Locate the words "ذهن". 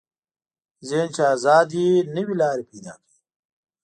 0.89-1.09